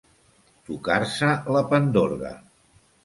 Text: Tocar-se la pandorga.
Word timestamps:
Tocar-se 0.69 1.29
la 1.57 1.63
pandorga. 1.75 2.33